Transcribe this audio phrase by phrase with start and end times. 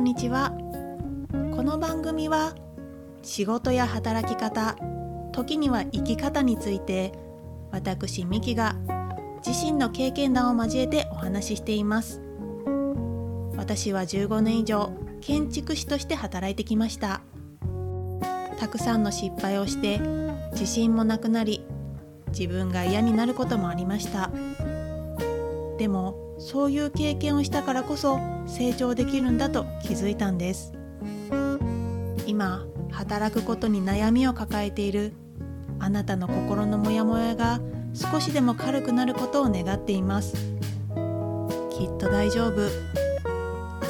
[0.00, 0.50] んにちは。
[1.54, 2.54] この番組は
[3.20, 4.78] 仕事や働き方
[5.30, 7.12] 時には生き方について
[7.70, 8.76] 私ミキが
[9.46, 12.22] 自身の経験談を交えてお話ししています。
[13.58, 14.90] 私は15年以上
[15.20, 17.20] 建築士として働いてきました。
[18.58, 20.00] たくさんの失敗をして
[20.52, 21.62] 自信もなくなり
[22.28, 24.30] 自分が嫌になることもありました。
[25.76, 30.72] でもそういう経験をしたからこそ成長できるんだと気づいたんです。
[32.26, 35.12] 今働くことに悩みを抱えている
[35.78, 37.60] あなたの心のモヤモヤが
[37.92, 40.34] 少しでも軽くなることを願っています。
[41.70, 42.68] きっと大丈夫。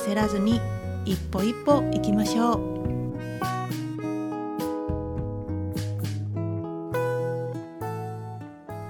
[0.06, 0.60] 焦らずに
[1.04, 2.60] 一歩一歩行きましょう。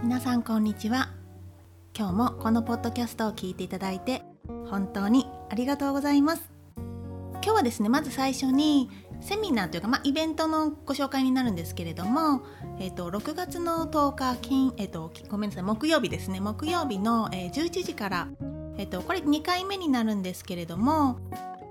[0.02, 1.19] 皆さんこんにちは。
[1.96, 4.22] 今日もこのポッドキャストを聞いていただいて
[4.70, 6.50] 本当にありがとうございます。
[7.42, 12.42] 今日はですねまず最初にセミナーというか、まあ、イベントのご紹介になるんですけれども、
[12.78, 16.40] えーと、6月の10日金、えーと、ごめんなさい木曜日ですね。
[16.40, 18.28] 木曜日の、えー、11時から、
[18.76, 21.18] えーと、これ2回目になるんですけれども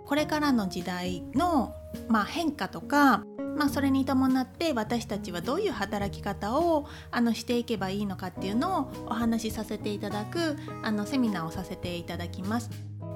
[0.10, 1.76] これからの時代の、
[2.08, 3.24] まあ、変化とか、
[3.56, 12.72] まあ、それに伴って私たちはどういう働き方をあのしていけばいいのかっていうのをお話しさせていただくあのセミナーをさせていただきます。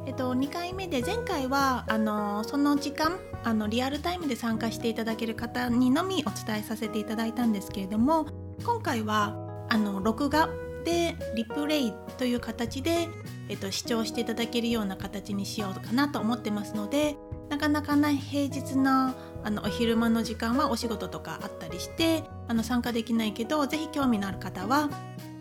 [0.06, 8.28] えっと、2回目で前回はあのその時間あのリアルタイムで参加していただける方にのみお伝えさせていただいたんですけれども
[8.64, 9.36] 今回は
[9.70, 10.48] あの録画
[10.86, 13.08] でリプレイという形で、
[13.50, 17.18] えっと、視聴していただけるような形にしようかなと思ってますので
[17.50, 19.14] なかなかな平日の
[19.46, 24.90] あのお昼間の時間はお仕事とかあったりしてあの参加できないけど是非興味のある方は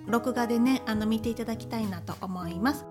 [0.07, 2.85] 録画でねあの見ていただきたいなと思います。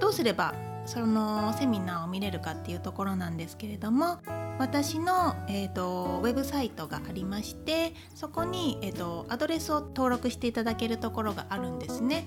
[0.00, 0.54] どうすれば
[0.86, 4.18] そのセミナーを見れるかっていうところなんですけれども
[4.58, 12.26] 私の、えーと、ウェブサイトがありましてそこに、えーと、アドレスを登録していただけるところがあるんですね。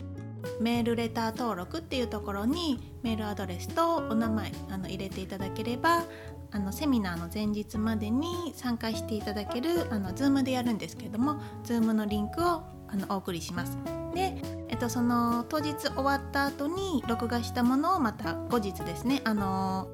[0.59, 6.05] メールレター登録っていうところにメールアドレスとお名前あの入れていただければ
[6.51, 13.77] あのセミナーの前日までに参加していただけるあの Zoom でやるんですけれども Zoom のリンクをあのお送りします。
[14.15, 14.35] で、
[14.67, 19.89] えっと、その当日終わった後に録画したものをまた後日ですね、あの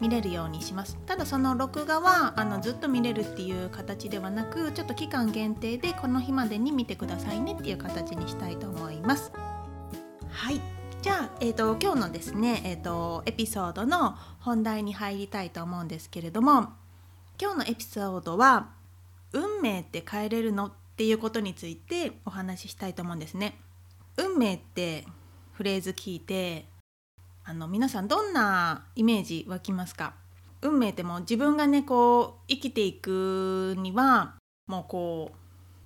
[0.00, 9.32] 見れるようにしますただその録画はあのずっと見れるっていう形ではなくちょっと期間限定でこの日までに見てくださいねっていう形にしたいと思います
[10.36, 10.60] はい
[11.00, 16.74] じゃあ、えーと、今日のですね、えーとエピソードの本題に入りたいと思うんですけれども
[17.40, 18.68] 今日のエピソードは
[19.32, 23.58] 「運命って変えれるの?」っていうことについてお話ししたいと思うんですね。
[24.18, 25.06] 運命って
[25.52, 26.66] フレーズ聞いて
[27.44, 30.12] あの皆さんどんなイメージ湧きますか？
[30.60, 34.34] 運命ってもう自分がねこう生きていくには
[34.66, 35.36] もうこう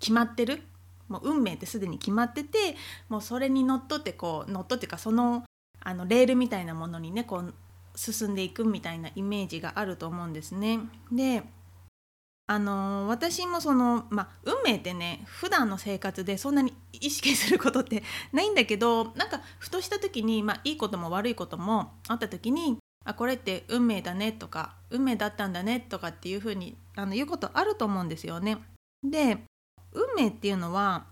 [0.01, 0.65] 決まってる
[1.11, 2.77] もう運命ってすでに決まってて
[3.11, 5.45] もうそれにのっとってこうのっとってかその
[5.81, 7.55] あのレールみたいなものにねこう
[7.97, 10.79] 進んでいくみたいなイメージがあると思うんですね。
[11.13, 11.43] で
[12.47, 28.59] あの私もその、まあ、運命ってね普段の生活でそんなに意識することってないんだけどなんかふとした時に、まあ、いいことも悪いこともあった時にあこれって運命だねとか運命だったんだねとかっていうふうにあの言うことあると思うんですよね。
[29.03, 29.39] で
[29.93, 31.07] 運命っていうのは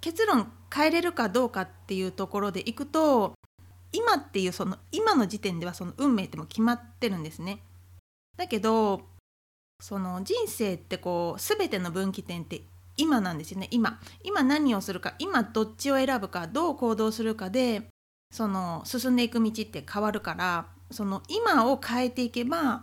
[0.00, 3.32] 結論変えれるかどうかっていうところでいくと
[3.92, 7.60] 今っていうその今の時点ではその運命っても決まってるんですね。
[8.36, 9.02] だけど
[9.80, 12.62] その人生ってこう全ての分岐点って
[12.96, 17.88] 今なんですよね今今何をするか今どっちを選ぶかどう行動するかで
[18.32, 22.82] その進んでいく道って変わるからその今を変えていけば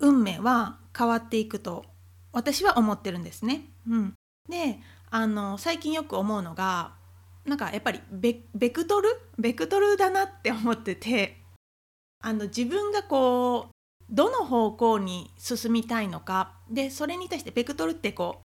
[0.00, 1.84] 運命は変わっていくと
[2.32, 3.66] 私は思ってるんですね。
[3.86, 4.14] うん、
[4.52, 4.78] で
[5.10, 6.92] あの最近よく思うのが
[7.46, 8.34] なんかやっぱりベ
[8.70, 9.08] クトル？
[9.38, 11.38] ベクトルだなって思ってて
[12.22, 13.72] あの自分がこう
[14.10, 18.42] どの方向に進みたいのかでそれに対してベクトルってこ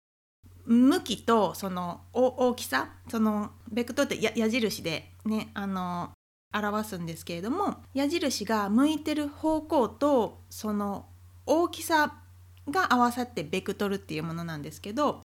[0.66, 6.12] う向きとその大きさそのベクトルって矢印でねあの
[6.54, 11.06] 表すんですけれども矢印が向いてる方向とその
[11.46, 12.20] 大きさ
[12.70, 15.22] が合わさってベクトルっていうものなんですけど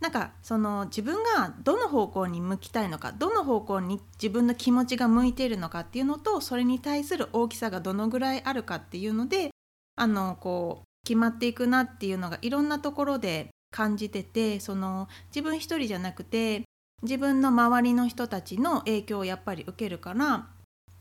[0.00, 9.50] なんかその自分がどの方向に向きたいのかどの方向に自分の気持ちが向いているのかっていうのとそれに対する大きさがどのぐらいあるかっていうので
[9.96, 16.62] あのこう決まっていくなっていうのがいろんなところで感じててその自分一人じゃなくて
[17.02, 20.46] 自分の周りの人たちの影響をやっぱり受けるから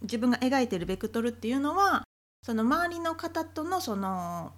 [0.01, 2.03] 自分が描いてるベクトルっていうのは
[2.43, 4.53] その周りの方とのその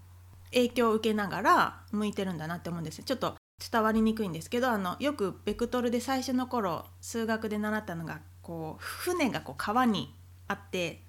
[0.52, 10.14] 影響を受けながら向いてるんだなって思うんですちょっと伝わりにくいんですけどあのよくベクトルで最初の頃数学で習ったのがこう船がこう川に
[10.48, 11.02] あって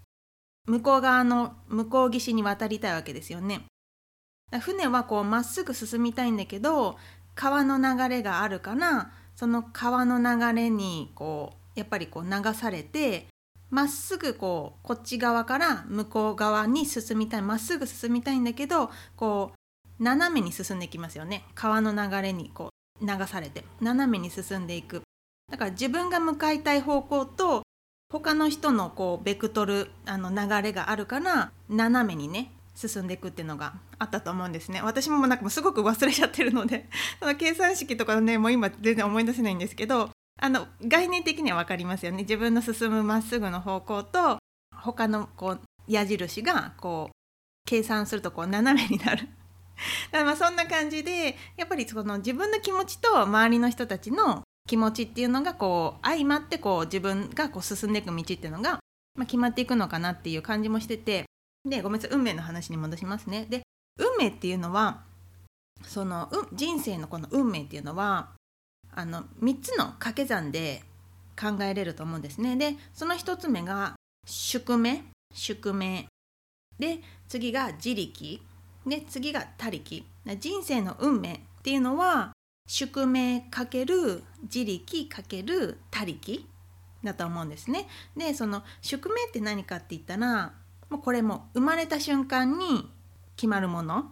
[0.66, 3.64] 向こう側の向こう岸に渡りたいわけですよね。
[4.60, 6.98] 船はこうまっすぐ進みたいんだけど
[7.36, 13.28] 川の流れがあるからその川の流れにこうやっぱりこう流されて
[13.70, 19.59] まっすぐこうこっち側から向こう側に進みたいまっすぐ進みたいんだけどこう
[20.00, 21.44] 斜めに進んでいきますよね。
[21.54, 22.70] 川の流れにこ
[23.00, 23.64] う流されて。
[23.80, 25.02] 斜めに進んでいく。
[25.52, 27.62] だから自分が向かいたい方向と
[28.10, 34.80] 他の人のこうベクトルあの流れがあるから斜めにね進んでいくっていうのがあったと思うんですね。
[34.82, 36.88] 私もなんかもうすごく忘れちゃってるので。
[37.20, 40.10] その計算式とかねもう今全然思い出せないんですけど
[40.40, 42.22] あの概念的には分かりますよね。
[42.22, 44.38] 自分の進むまっすぐの方向と
[44.74, 47.14] 他のこう矢印がこう
[47.66, 49.28] 計算するとこう斜めになる。
[50.10, 58.72] だ まあそんな感じでやっぱりその自分の気持ちと周りの人たちの気持ちっていうのがこう相まってこう自分がこう進んでいく道っていうのが、
[59.16, 61.24] まあ、決まっていくのかなっていう感じもしてて
[61.68, 63.46] でごめんなさい運命の話に戻しますね。
[63.48, 63.62] で
[63.98, 65.02] 運命っていうのは
[65.82, 68.30] その、う人生のこの運命っていうのは
[68.92, 70.82] あの3つの掛け算で
[71.38, 72.56] 考えれると思うんですね。
[72.56, 73.94] でその1つ目が
[74.26, 76.06] 宿命宿命
[76.78, 78.42] で次が自力
[78.90, 80.04] で次が他力
[80.38, 82.32] 人生の運命っていうのは
[82.66, 86.44] 宿命かける自力かける他力
[87.02, 87.86] だと思うんですね。
[88.16, 90.52] でその宿命って何かって言ったら
[90.88, 92.90] もうこれも生まれた瞬間に
[93.36, 94.10] 決まるもの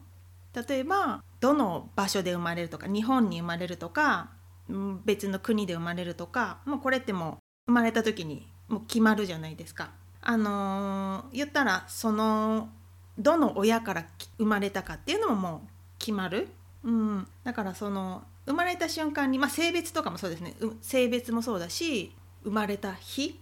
[0.69, 4.31] 例えばどの場所で生まれるとか日本に生まれるとか
[5.05, 7.37] 別の国で生まれるとかもうこれってもう
[7.67, 9.91] 生まれた時にもう決まるじゃないですか。
[10.21, 12.69] あのー、言ったらその
[13.19, 14.07] どの親から
[14.39, 15.69] 生まれたかっていうのももう
[15.99, 16.49] 決まる、
[16.85, 20.55] うん、だからその生まれた瞬間に、まあ、性別とかもそうですね。
[20.81, 23.39] 性別もそうだし生まれた日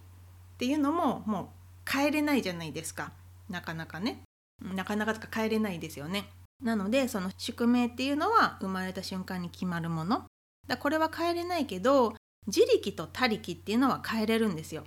[0.55, 1.47] っていうのももう
[1.89, 3.13] 変えれないじゃないですか。
[3.49, 4.23] なかなかね。
[4.61, 6.29] なかなかとか変えれないですよね。
[6.61, 10.25] なのでその宿命っていうのは生まれた瞬間に決まるもの。
[10.67, 12.15] だこれは変えれないけど
[12.47, 14.83] 自力と他力っていうのは変えれるんですよ。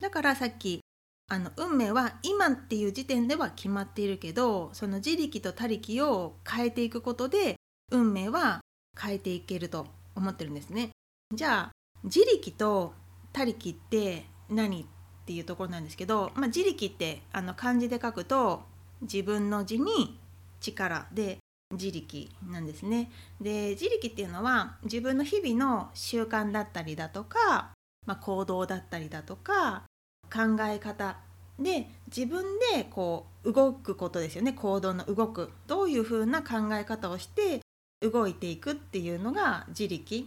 [0.00, 0.81] だからさっき
[1.28, 7.56] あの運命は今っていう時点では決まっているけどその自力と他力を変えていくことで
[7.90, 8.60] 運命は
[9.00, 10.90] 変えていけると思ってるんですね
[11.34, 11.72] じゃあ
[12.04, 12.94] 自力と
[13.32, 14.84] 他力って何っ
[15.24, 18.62] ていうところなんですけど、まあ、自力ってあの漢字で書くと
[19.00, 20.18] 自分の字に
[20.60, 21.38] 力で
[21.72, 23.10] 自力なんですね。
[23.40, 27.72] で自力っていうのは自分の日々の習慣だったりだとか、
[28.06, 29.84] まあ、行動だったりだとか
[30.32, 31.18] 考え方。
[31.58, 34.52] で自分でこう動くことですよね。
[34.52, 35.50] 行動の動く。
[35.66, 37.60] どういうふうな考え方をして
[38.00, 40.24] 動いていくっていうのが自力。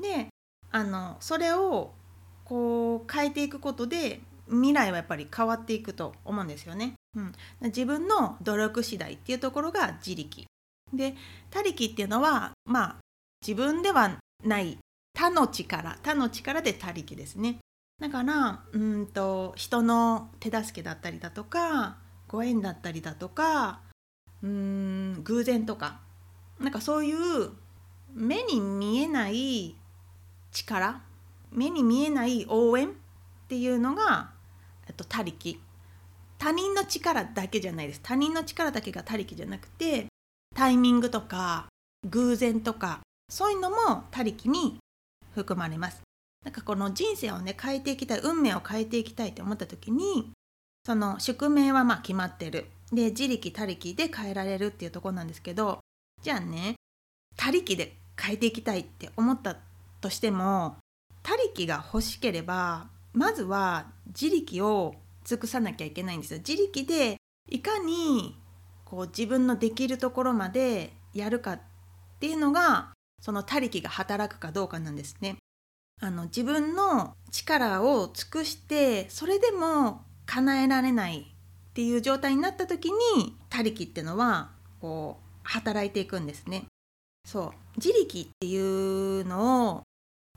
[0.00, 0.28] で
[0.70, 1.92] あのそれを
[2.44, 6.94] こう変えていくことで未来はやっぱり変わっていくと思うんですよね。
[7.16, 7.32] うん、
[7.62, 10.46] 自分の努力次第っていうところが自力。
[10.92, 11.14] で
[11.50, 12.96] 他力っていうのはまあ
[13.46, 14.78] 自分ではない。
[15.14, 15.98] 他の力。
[16.02, 17.58] 他の力で他力ですね。
[18.00, 21.96] だからうんと人の手助けだったりだとか
[22.28, 23.80] ご縁だったりだとか
[24.42, 26.00] うん偶然とか
[26.60, 27.50] なんかそういう
[28.14, 29.76] 目に見えない
[30.52, 31.00] 力
[31.50, 32.90] 目に見えない応援っ
[33.48, 34.30] ていうのが、
[34.86, 35.60] えっと、他力。
[36.38, 38.00] 他人の力だけじゃないです。
[38.02, 40.06] 他人の力だけが他力じゃなくて
[40.54, 41.66] タイミングとか
[42.04, 44.78] 偶然とかそういうのも他力に
[45.34, 46.07] 含まれます。
[46.44, 50.30] なんかこの人生をね変えていきたい運命を変えていきたいって思った時に
[50.84, 55.80] その宿命はまあ決まってるで自力他力で変えられるっていうところなんですけど
[56.22, 56.76] じゃあね
[57.36, 59.56] 他力で変えていきたいって思った
[60.00, 60.76] としても
[61.22, 67.16] 他力が欲しければまずは自力を尽くさなきゃいけないんですよ自力で
[67.50, 68.38] いかに
[68.84, 71.60] こう自分のできるところまでやるかっ
[72.20, 75.36] ていうのがその他力が働くかどうかなんですね。
[76.00, 84.50] あの自分の力を尽くしてそれでも叶えられないっていう状態になった時に他力ってのは
[84.80, 86.66] こう働いていくんですね。
[87.24, 87.52] そう。
[87.76, 89.82] 自力っていうのを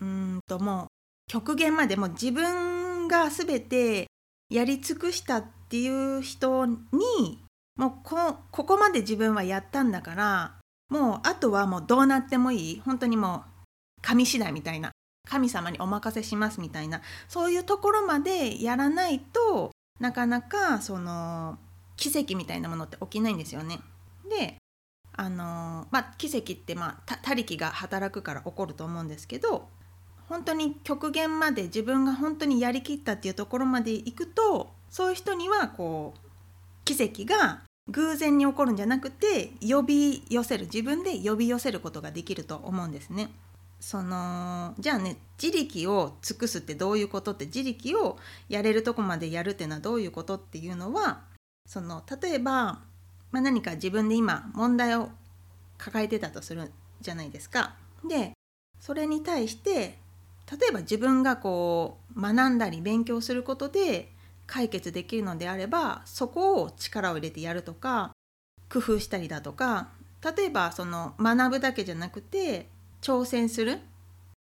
[0.02, 0.88] うんともう
[1.28, 4.08] 極限までも自分が全て
[4.50, 6.78] やり尽くしたっていう人に
[7.76, 10.56] もうこここまで自分はやったんだから
[10.90, 12.82] もうあとはもうどうなってもいい。
[12.84, 14.91] 本当にもう神次第みたいな。
[15.32, 21.58] 神様にお任せしますみたいなそういうところまでやらないとなかなかその
[21.96, 23.80] 奇跡みたいなものって起きないんですよね。
[24.30, 24.58] で
[25.14, 29.70] あのまあ奇跡ってまあ他力が働くから起こると思うんですけど
[30.28, 36.20] 本当に極限まで自分が本当にやりきったっていうところまでいくとそういう人にはこう
[36.84, 43.32] 奇跡が偶然に起こるんじゃなくて呼び寄せる自分で呼び寄せることができると思うんですね。
[43.82, 51.22] そのじゃあね自力を尽くすってどういうことって自力をやれるとこまでやるっていうのはどういうことっていうのは
[51.66, 52.80] その例えば、
[53.32, 55.10] まあ、何か自分で今問題を
[55.80, 56.72] 抱えてたとする
[57.02, 57.76] じゃないですか。
[58.08, 58.34] で
[58.80, 59.98] それに対して
[60.52, 64.12] 例えば自分がこう学んだり勉強することで
[64.46, 68.12] 解決できるのであればそこを力を入れてやるとか
[68.72, 69.90] 工夫したりだとか
[70.38, 72.68] 例えばその学ぶだけじゃなくて
[73.02, 73.80] 挑戦する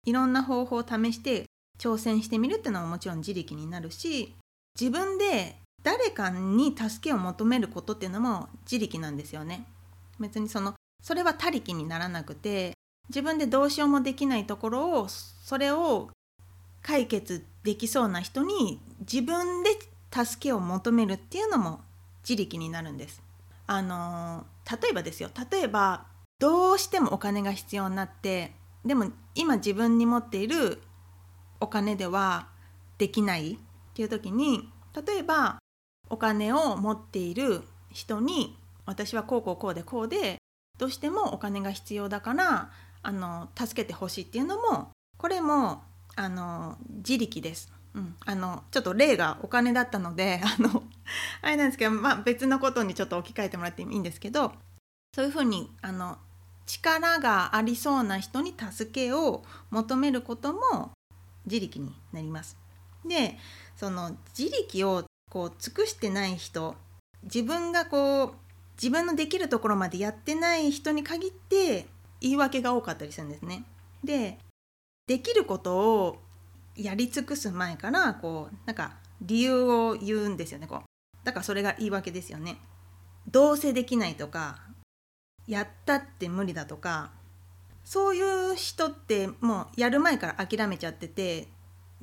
[0.05, 1.45] いろんな方法を試して
[1.79, 4.35] 挑戦してみるっていうのはもちろん自力になるし
[4.79, 9.65] 自分で誰かに助けを求めることっていうのも自力なんですよね。
[10.19, 12.73] 別にそのそれは他力にならなくて
[13.09, 16.09] 自分でどうしようもできないところをそれを
[16.83, 19.71] 解決できそうな人に自分で
[20.11, 21.81] 助けを求めるっていうのも
[22.27, 23.21] 自力になるんです。
[23.65, 26.05] あの例えばですよ例えば
[26.41, 28.51] どうしてもお金が必要になって
[28.83, 30.81] でも今自分に持っている
[31.59, 32.47] お金では
[32.97, 33.57] できないっ
[33.93, 34.67] ていう時に
[35.05, 35.59] 例えば
[36.09, 38.57] お金を持っている人に
[38.87, 40.37] 私はこうこうこうでこうで
[40.79, 42.71] どうしてもお金が必要だから
[43.03, 45.83] あの助けてほしいっていうのもこれも
[46.15, 47.71] あの自力です。
[47.93, 50.83] うん、あのちょっと例がお金だったので あの
[51.41, 54.53] あれなんですけど、まあ、別のことにちょっと置き換えてもらっていいんですけど
[55.13, 56.17] そういうふうにあの
[56.65, 60.91] 力がありそうな人に助けを求めることも
[61.45, 62.57] 自力になります。
[63.05, 63.37] で
[63.75, 66.75] その自力をこう尽くしてない人
[67.23, 68.33] 自分がこう
[68.75, 71.87] 自分のできるところまでやってない人に限って
[72.19, 73.63] 言い訳が多かったりするんですね。
[74.03, 74.39] で
[75.07, 76.21] できることを
[76.75, 82.57] やり尽くす前からこうなんか理由を言うんですよねこうだからそれが言い訳ですよね
[83.29, 84.61] どうせできないとか
[85.47, 87.11] やったって無理だとか
[87.83, 88.21] そうい
[88.53, 91.47] う人ってもうやる前から諦めちゃってて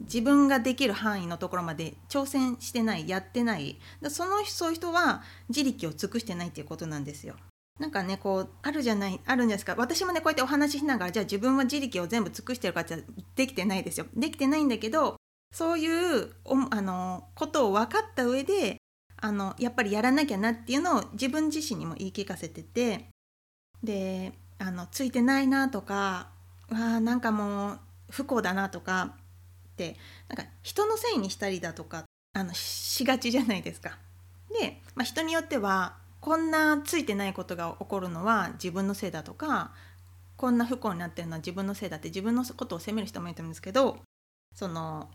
[0.00, 3.78] 自分ができる範囲のところまで挑戦してないやってない。
[4.10, 7.34] そのそういう人は自力を尽くしてないっていうことなんですよ。
[7.80, 9.74] なんかねこうあるじゃないあるんですか。
[9.76, 13.04] 私もねこうやってお話ししながらじゃあ自分は自力を全部尽くしてるかって
[13.34, 14.06] できてないですよ。
[14.14, 15.16] できてないんだけど
[15.52, 16.32] そういう
[16.70, 18.76] あのことを分かった上で
[19.16, 23.08] あのやっぱりやらなきゃなっていうのを自分自身にも言い聞かせてて
[23.82, 26.28] であのついてないなとか
[26.70, 27.78] わなんかもう
[28.10, 29.14] 不幸だなとか
[29.68, 29.96] って
[30.28, 32.04] なんか人のせいにしたりだとか
[32.34, 33.98] あのしがちじゃないですか。
[34.60, 39.72] で、まあ、人によってはこんなついてないことが起こるのは自分のせいだとか
[40.36, 43.98] こんな不幸になってるのは自分のせいだって自分のことを責める人もいると思うんですけど
[44.54, 45.08] その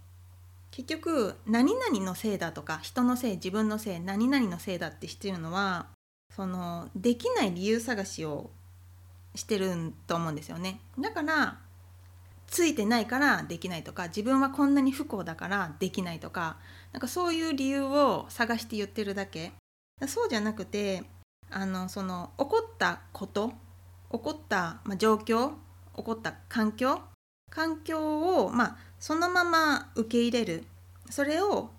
[0.71, 5.87] 結局何々のせいだとか人のせい自分のせい何々のせいだってしてるのは
[6.35, 8.49] そのできない理由探しを
[9.35, 10.79] してると思うんですよね。
[10.99, 11.57] だから
[12.47, 16.57] ついてないからできないとか自分はこんなに不幸だからできないとか
[16.91, 19.51] なんかそういう理由を探して言ってるだけ。
[20.07, 21.03] そうじゃなくて
[21.49, 23.53] あのその起こったこと
[24.11, 25.51] 起こった、まあ、状況
[25.95, 26.99] 起こった環境
[27.49, 30.63] 環境を、まあ、そのまま受け入れる。
[31.09, 31.69] それを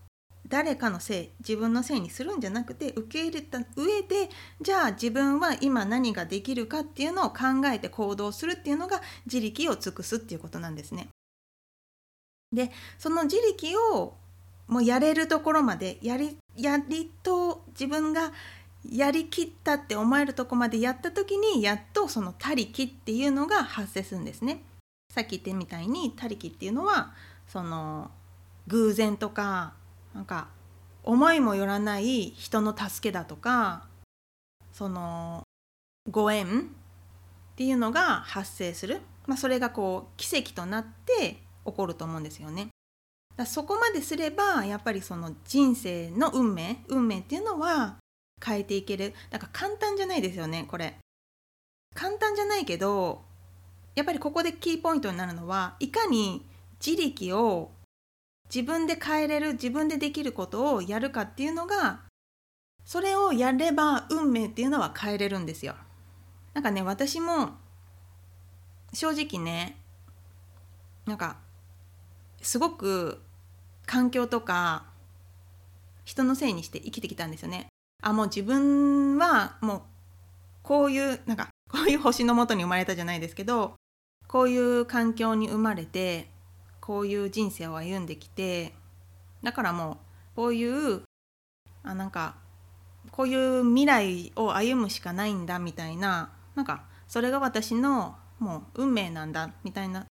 [0.49, 4.29] 誰かのせい自分のせいにするんじゃなくて受け入れた上で
[4.61, 11.09] じゃあ自分は今何ができるかっていうのを考えて行動するっていうのが自力を尽くすっていうことなんですね。
[12.53, 14.15] でその自力を
[14.69, 18.33] もうやれるところまでやりやりと自分が
[18.91, 24.63] やりきったって思えるとこまでやった時にやっとその他力っていうのが発生するんですね。
[25.13, 27.13] さっき言ってみたいに他力っていうのは
[27.49, 28.11] その
[28.67, 29.75] 偶然とか
[30.15, 30.49] なんか
[31.03, 33.87] 思いもよらない人の助けだとか
[34.73, 35.43] その
[36.11, 36.63] ご縁っ
[37.57, 42.69] ていうのが発生する、まあ、それがこう奇跡となって起こると思うんですよね。
[43.37, 47.97] だそこまですればやっぱりその人生の運命運命っていうのは
[48.45, 49.15] 変えていける。
[49.31, 50.97] だから簡単じゃないですよねこれ。
[51.95, 53.23] 簡単じゃないけど
[53.95, 56.45] やっぱりここでキーポイントになるのはいかに
[56.85, 57.71] 自力を
[58.53, 62.01] 自分で変えれる自分でできることをやるかっていうのが
[62.85, 65.75] それをやれば運命っていうのは変えれるんですよ。
[66.53, 67.51] なんかね私も
[68.93, 69.77] 正直ね
[71.07, 71.39] なんか
[72.43, 73.21] すごく
[73.87, 74.85] 環境とか
[76.05, 77.67] 人のせいにして生きてきたんですよね。
[78.03, 79.83] あもう自分はもう
[80.63, 83.77] こういうなんかこういう星のもとに生まれたじゃないですけど
[84.29, 86.29] こういう環境に生まれて
[86.85, 88.75] こういう人生を歩んできて
[89.43, 89.97] だからもう
[90.37, 91.01] こういう
[91.83, 92.35] あなんか
[93.11, 100.05] こういう未来を歩むしかないんだみたいななんかそれが私のもう運命なんだみたいな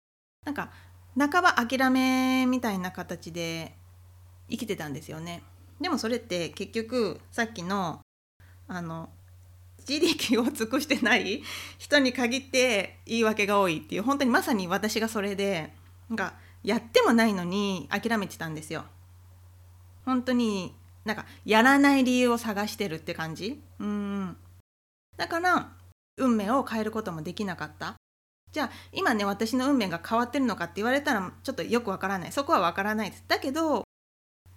[0.46, 0.70] なんか
[1.18, 3.74] 半ば諦めみたいな形で
[4.48, 5.42] 生きてたんですよね。
[5.78, 8.00] でもそれって結局さっきの
[8.66, 9.10] あの
[9.86, 11.42] 自力を尽くしてない
[11.76, 15.74] 人に限って言い訳が多いっていう本当にまさに私がそれで
[16.08, 18.84] なんかやってもないのに諦めてたんですよ。
[20.04, 23.60] 本当になんかやらない理由を探してるって感じ？
[23.78, 24.36] うん。
[25.16, 25.72] だから
[26.16, 27.94] 運命を変えることもできなかった。
[28.52, 32.32] じゃあ今ね私の運命が変わってるのかって言われたらちょっとよくわからない。
[32.32, 33.24] そこはわからないです。
[33.26, 33.84] だけど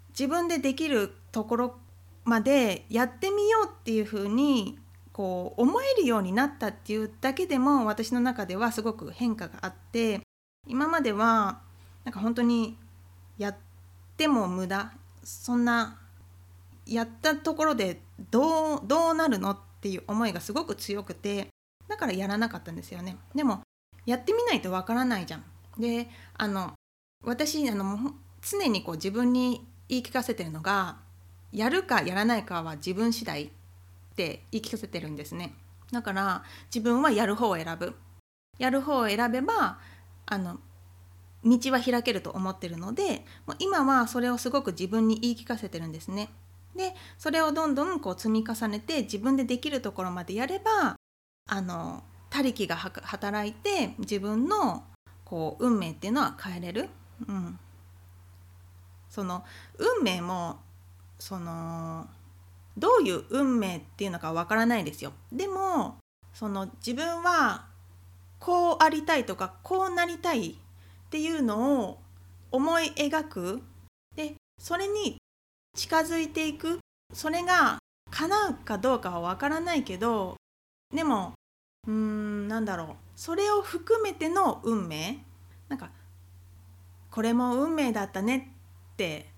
[0.09, 1.75] 自分でできるところ
[2.23, 4.79] までやってみようっていうふうに
[5.11, 10.21] こう思えるようになったっていうだけでも私の中ではすごく変化があって
[10.67, 11.61] 今までは
[12.05, 12.77] なんか本当に
[13.37, 13.55] やっ
[14.15, 14.93] ても無駄
[15.23, 15.99] そんな
[16.85, 17.99] やったところで
[18.31, 21.47] どうどうなるのっていう思いがすごく強くて
[21.87, 23.17] だからやらなかったんですよね。
[23.33, 23.61] でも
[24.05, 25.43] やってみないとわからないじゃん。
[25.79, 26.07] で
[26.37, 26.73] あの
[27.23, 30.97] 私あの常にこう自分に言い聞かせてるのが
[31.51, 33.49] やるかやらないかは自分次第っ
[34.15, 35.53] て言い聞かせてるんですね。
[35.91, 37.95] だから自分はやる方を選ぶ。
[38.57, 39.79] やる方を選べば
[40.25, 40.59] あの
[41.45, 46.29] 道は開けると思ってるのでもう今はそれをすごく自分に言い聞かせてるんですね。
[46.75, 50.97] でそれをどんどんこう積み重ねて自分でできるところまでやれば
[51.47, 54.83] あの他力が働いて自分の
[55.23, 56.89] こう運命っていうのは変えれる、
[57.27, 57.57] うん、
[59.09, 59.45] その
[59.77, 60.59] 運命も
[61.17, 62.07] その
[62.77, 65.13] どういう運命っていうのかわからないですよ。
[65.31, 65.97] でも
[66.33, 67.67] その自分は
[68.39, 70.59] こうありたいとかこうなりたい
[71.15, 72.01] っていうのを
[72.51, 73.61] 思い描く。
[74.17, 75.15] でそれに
[75.73, 76.79] 近づいていく。
[77.13, 77.77] それが
[78.11, 80.35] 叶うかどうかはわからないけど
[80.93, 81.33] でも
[81.87, 82.87] うーんなんだろう。
[83.15, 85.19] それを含めての運命。
[85.69, 85.89] なんか
[87.11, 88.51] これも運命だったね
[88.93, 89.31] って。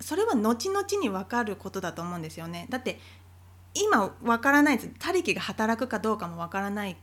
[0.00, 2.66] それは後々に分かることだと思うんですよね。
[2.70, 2.98] だって
[3.72, 4.90] 今分からないです。
[4.98, 6.96] 他力が働くかどうかも分からない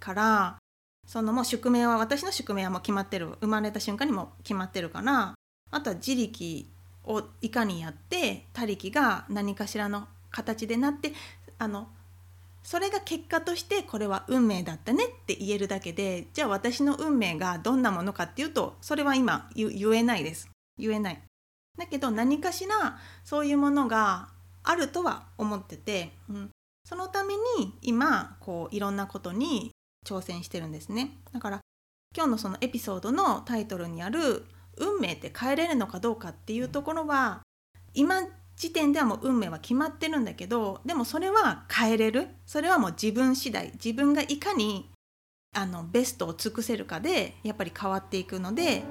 [0.00, 0.58] から。
[1.08, 5.34] そのもう宿命は私の宿命はもう決まってる生まれた瞬間にも決まってるから
[5.70, 6.68] あとは自力
[7.04, 11.14] をいかにやって他力が何かしらの形でなって
[11.58, 11.88] あの
[12.62, 20.50] それが結果としてこれは運命だったねって言えるだけでじゃあ私の運命がどんなものかっていうとそれは今言えないです。
[20.78, 21.22] 言えない。
[21.78, 24.28] だけど何かしらそういうものが
[24.62, 26.50] あるとは思ってて、うん、
[26.84, 29.70] そのために今こういろんなことに
[30.08, 31.10] 挑戦してるんですね。
[31.32, 31.60] だから
[32.16, 34.46] 今日のそのエピソードのタイトルにある
[34.78, 37.42] 運命って変えれるのかどうかっていうところは
[37.94, 38.22] 今
[38.56, 42.28] 時点ではもう運命は決まってるんだけどでもそれは変えれる。
[42.46, 43.70] それはもう自分次第。
[43.72, 44.90] 自分がいかに
[45.54, 48.82] あのベストを尽くせるかでやっぱり変わっていくので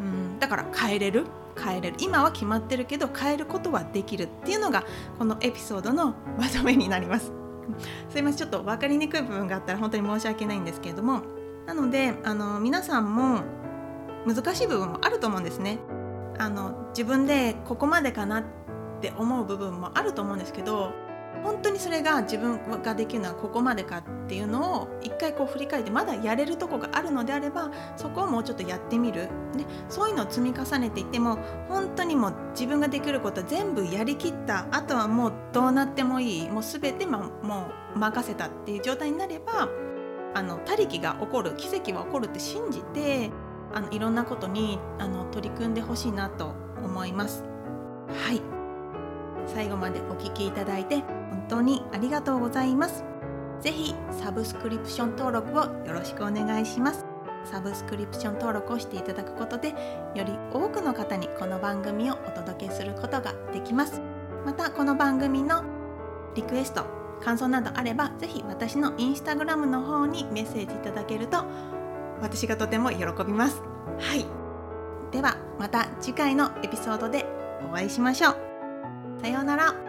[0.00, 1.26] うんだから変えれる。
[1.60, 1.96] 変えれる。
[1.98, 4.84] 今は決まってるけど変えることはできるっていうのが
[5.18, 7.37] このエピソードのまとめになります。
[8.08, 11.22] すいませんちょっと分かりにくい部分があったら本当に申し訳ないんですけれども
[11.66, 13.42] なのであの皆さんも
[14.26, 15.78] 難しい部分もあると思うんですね。
[16.38, 18.44] あの自分でここまでかなっ
[19.00, 20.92] て思う部分もあると思うんですけど
[21.42, 29.28] 本当にそれが自分ができるのはここまでかっていうのを一回こう振り返ってまだやれるとこがあるのであればそこをもうちょっとやってみる。
[29.56, 31.38] でそういうのを積み重ねていっても
[31.68, 34.66] 本当にもう自分ができること全部やりきった。
[34.70, 36.50] あとはもうどうなってもいい。
[36.50, 39.68] もう全てももう任せたっていう状態になれば
[40.34, 43.30] あの他力が起こる奇跡は起こるって信じて
[43.72, 47.44] あのいろんなことにあの取り組んでほしいなと思います。
[48.08, 48.57] はい。
[49.54, 53.04] 最後までお聴きいただいて本当にありがとうございます。
[53.60, 57.06] ぜひサブスクリプション登録をよろしくお願いします。
[57.44, 59.68] サブスクリプション登録をしていただくことで
[60.14, 64.00] より多くの方にこの番組をお届けすることができます。
[64.44, 65.64] またこの番組の
[66.34, 66.84] リクエスト
[67.20, 71.44] 感想などあればぜひ私のインスタグラムの方にメッセージいただけると
[72.20, 73.62] 私がとても喜びます。
[73.98, 74.26] はい。
[75.10, 77.24] ではまた次回のエピソードで
[77.68, 78.47] お会いしましょう。
[79.20, 79.87] さようなら。